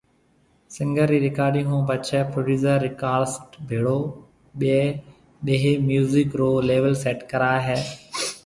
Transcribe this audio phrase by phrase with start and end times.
[0.75, 3.99] سنگر ري رڪارڊنگ ھونپڇي پروڊيوسر رڪارسٽ ڀيڙو
[5.45, 7.79] ٻيۿي ميوزڪ رو ليول سيٽ ڪراوي ھيَََ